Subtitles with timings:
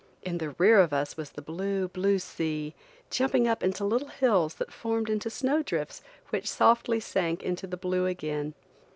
[0.23, 2.73] In the rear of us was the blue, blue sea,
[3.11, 7.77] jumping up into little hills that formed into snow drifts which softly sank into the
[7.77, 8.55] blue again.